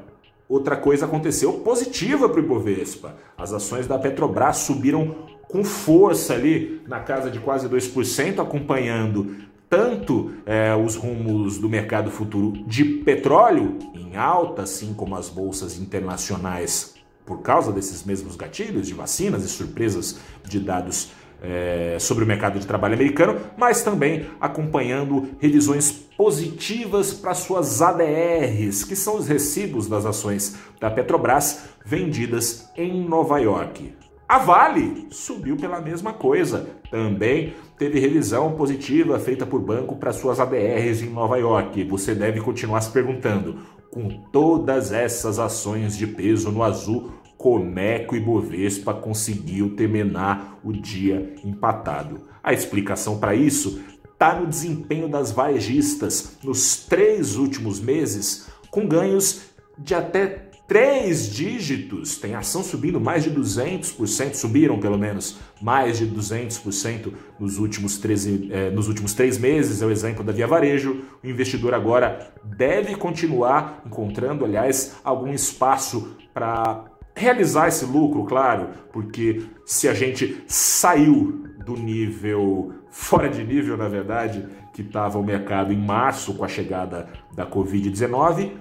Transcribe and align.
Outra 0.47 0.75
coisa 0.75 1.05
aconteceu 1.05 1.53
positiva 1.53 2.27
para 2.27 2.41
o 2.41 2.43
Ibovespa. 2.43 3.15
As 3.37 3.53
ações 3.53 3.87
da 3.87 3.99
Petrobras 3.99 4.57
subiram 4.57 5.27
com 5.43 5.63
força 5.63 6.33
ali 6.33 6.81
na 6.87 6.99
casa 6.99 7.29
de 7.29 7.39
quase 7.39 7.67
2%, 7.69 8.39
acompanhando 8.39 9.35
tanto 9.69 10.31
é, 10.45 10.75
os 10.75 10.95
rumos 10.95 11.59
do 11.59 11.69
mercado 11.69 12.09
futuro 12.09 12.63
de 12.65 12.83
petróleo 12.83 13.77
em 13.93 14.15
alta, 14.15 14.63
assim 14.63 14.93
como 14.93 15.15
as 15.15 15.29
bolsas 15.29 15.79
internacionais, 15.79 16.95
por 17.25 17.41
causa 17.41 17.71
desses 17.71 18.03
mesmos 18.03 18.35
gatilhos 18.35 18.87
de 18.87 18.93
vacinas 18.95 19.43
e 19.43 19.47
surpresas 19.47 20.19
de 20.43 20.59
dados 20.59 21.11
é, 21.41 21.97
sobre 21.99 22.23
o 22.23 22.27
mercado 22.27 22.59
de 22.59 22.65
trabalho 22.65 22.95
americano, 22.95 23.39
mas 23.55 23.83
também 23.83 24.25
acompanhando 24.41 25.29
revisões 25.39 26.08
positivas 26.19 27.13
para 27.13 27.33
suas 27.33 27.81
ADRs, 27.81 28.83
que 28.83 28.93
são 28.93 29.15
os 29.15 29.25
recibos 29.25 29.87
das 29.87 30.05
ações 30.05 30.59
da 30.77 30.91
Petrobras 30.91 31.69
vendidas 31.85 32.69
em 32.75 33.07
Nova 33.07 33.39
York. 33.39 33.93
A 34.27 34.37
Vale 34.37 35.07
subiu 35.11 35.55
pela 35.55 35.79
mesma 35.79 36.11
coisa. 36.11 36.71
Também 36.91 37.53
teve 37.77 38.01
revisão 38.01 38.51
positiva 38.51 39.17
feita 39.17 39.45
por 39.45 39.61
banco 39.61 39.95
para 39.95 40.11
suas 40.11 40.41
ADRs 40.41 41.01
em 41.01 41.09
Nova 41.09 41.37
York. 41.37 41.85
Você 41.85 42.13
deve 42.13 42.41
continuar 42.41 42.81
se 42.81 42.91
perguntando: 42.91 43.61
com 43.89 44.09
todas 44.29 44.91
essas 44.91 45.39
ações 45.39 45.95
de 45.95 46.05
peso 46.05 46.51
no 46.51 46.63
azul, 46.63 47.13
como 47.37 47.79
é 47.79 47.99
que 47.99 48.15
o 48.15 48.17
Ibovespa 48.17 48.93
conseguiu 48.93 49.73
terminar 49.73 50.59
o 50.65 50.73
dia 50.73 51.33
empatado. 51.45 52.27
A 52.43 52.51
explicação 52.51 53.19
para 53.19 53.33
isso 53.33 53.81
está 54.19 54.37
no 54.37 54.45
desempenho 54.45 55.07
das 55.07 55.31
varejistas 55.31 56.37
nos 56.43 56.75
três 56.75 57.37
últimos 57.37 57.79
meses, 57.79 58.47
com 58.69 58.85
ganhos 58.85 59.43
de 59.77 59.95
até 59.95 60.49
três 60.67 61.29
dígitos. 61.29 62.17
Tem 62.17 62.35
ação 62.35 62.61
subindo 62.61 62.99
mais 62.99 63.23
de 63.23 63.31
200%, 63.31 64.33
subiram 64.33 64.77
pelo 64.77 64.97
menos 64.97 65.37
mais 65.61 65.97
de 65.97 66.05
200% 66.05 67.13
nos 67.39 67.57
últimos, 67.57 67.97
13, 67.97 68.49
eh, 68.51 68.69
nos 68.71 68.89
últimos 68.89 69.13
três 69.13 69.37
meses, 69.37 69.81
é 69.81 69.85
o 69.85 69.89
exemplo 69.89 70.21
da 70.21 70.33
Via 70.33 70.45
Varejo. 70.45 71.01
O 71.23 71.27
investidor 71.27 71.73
agora 71.73 72.33
deve 72.43 72.95
continuar 72.95 73.81
encontrando, 73.85 74.43
aliás, 74.43 74.97
algum 75.01 75.31
espaço 75.33 76.17
para 76.33 76.83
realizar 77.15 77.69
esse 77.69 77.85
lucro, 77.85 78.25
claro, 78.25 78.67
porque 78.91 79.43
se 79.65 79.87
a 79.87 79.93
gente 79.93 80.43
saiu 80.45 81.45
do 81.65 81.75
nível, 81.77 82.73
fora 82.89 83.29
de 83.29 83.43
nível, 83.43 83.77
na 83.77 83.87
verdade, 83.87 84.47
que 84.73 84.81
estava 84.81 85.17
o 85.17 85.23
mercado 85.23 85.71
em 85.71 85.77
março 85.77 86.33
com 86.33 86.43
a 86.43 86.47
chegada 86.47 87.07
da 87.35 87.45
Covid-19, 87.45 88.51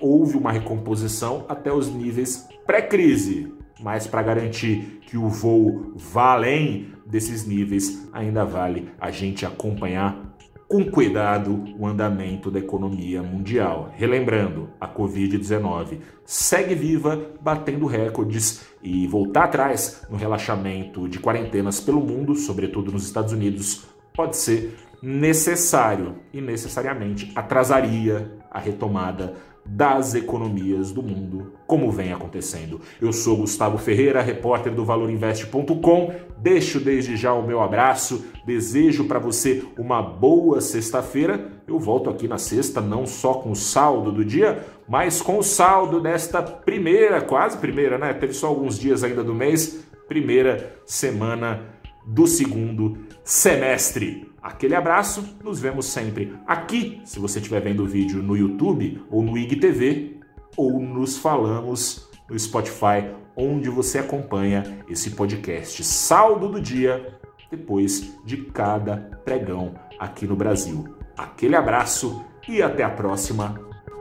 houve 0.00 0.36
uma 0.36 0.52
recomposição 0.52 1.44
até 1.48 1.72
os 1.72 1.88
níveis 1.88 2.48
pré-crise. 2.66 3.52
mas 3.80 4.06
para 4.06 4.22
garantir 4.22 5.00
que 5.02 5.18
o 5.18 5.28
voo 5.28 5.92
vá 5.96 6.32
além 6.32 6.92
desses 7.04 7.44
níveis, 7.46 8.08
ainda 8.12 8.44
vale 8.44 8.88
a 9.00 9.10
gente 9.10 9.44
acompanhar 9.44 10.33
com 10.74 10.84
cuidado 10.90 11.66
o 11.78 11.86
andamento 11.86 12.50
da 12.50 12.58
economia 12.58 13.22
mundial. 13.22 13.92
Relembrando, 13.94 14.70
a 14.80 14.88
Covid-19 14.88 16.00
segue 16.24 16.74
viva, 16.74 17.30
batendo 17.40 17.86
recordes 17.86 18.66
e 18.82 19.06
voltar 19.06 19.44
atrás 19.44 20.04
no 20.10 20.16
relaxamento 20.16 21.08
de 21.08 21.20
quarentenas 21.20 21.78
pelo 21.78 22.00
mundo, 22.00 22.34
sobretudo 22.34 22.90
nos 22.90 23.04
Estados 23.04 23.32
Unidos, 23.32 23.84
pode 24.12 24.36
ser 24.36 24.74
necessário 25.00 26.16
e 26.32 26.40
necessariamente 26.40 27.30
atrasaria 27.36 28.32
a 28.50 28.58
retomada 28.58 29.34
das 29.66 30.14
economias 30.14 30.92
do 30.92 31.02
mundo, 31.02 31.52
como 31.66 31.90
vem 31.90 32.12
acontecendo. 32.12 32.80
Eu 33.00 33.12
sou 33.12 33.38
Gustavo 33.38 33.78
Ferreira, 33.78 34.20
repórter 34.20 34.74
do 34.74 34.84
valorinvest.com. 34.84 36.12
Deixo 36.38 36.78
desde 36.78 37.16
já 37.16 37.32
o 37.32 37.46
meu 37.46 37.60
abraço, 37.60 38.26
desejo 38.44 39.04
para 39.04 39.18
você 39.18 39.64
uma 39.78 40.02
boa 40.02 40.60
sexta-feira. 40.60 41.52
Eu 41.66 41.78
volto 41.78 42.10
aqui 42.10 42.28
na 42.28 42.36
sexta 42.36 42.80
não 42.80 43.06
só 43.06 43.34
com 43.34 43.52
o 43.52 43.56
saldo 43.56 44.12
do 44.12 44.24
dia, 44.24 44.64
mas 44.86 45.22
com 45.22 45.38
o 45.38 45.42
saldo 45.42 46.00
desta 46.00 46.42
primeira, 46.42 47.22
quase 47.22 47.56
primeira, 47.56 47.96
né? 47.96 48.12
Teve 48.12 48.34
só 48.34 48.48
alguns 48.48 48.78
dias 48.78 49.02
ainda 49.02 49.24
do 49.24 49.34
mês, 49.34 49.84
primeira 50.06 50.76
semana 50.84 51.62
do 52.06 52.26
segundo 52.26 52.98
semestre. 53.24 54.30
Aquele 54.42 54.74
abraço, 54.74 55.36
nos 55.42 55.58
vemos 55.58 55.86
sempre 55.86 56.36
aqui, 56.46 57.00
se 57.04 57.18
você 57.18 57.38
estiver 57.38 57.60
vendo 57.60 57.82
o 57.82 57.86
vídeo 57.86 58.22
no 58.22 58.36
YouTube 58.36 59.02
ou 59.10 59.22
no 59.22 59.38
IGTV, 59.38 60.20
ou 60.56 60.78
nos 60.78 61.16
falamos 61.16 62.10
no 62.28 62.38
Spotify, 62.38 63.10
onde 63.34 63.68
você 63.68 63.98
acompanha 63.98 64.84
esse 64.88 65.10
podcast 65.12 65.82
Saldo 65.82 66.48
do 66.48 66.60
Dia, 66.60 67.18
depois 67.50 68.14
de 68.24 68.36
cada 68.36 68.98
pregão 69.24 69.74
aqui 69.98 70.26
no 70.26 70.36
Brasil. 70.36 70.94
Aquele 71.16 71.56
abraço 71.56 72.24
e 72.48 72.62
até 72.62 72.82
a 72.82 72.90
próxima. 72.90 73.58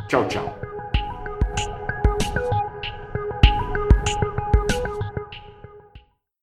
Tchau, 0.08 0.28
tchau. 0.28 0.73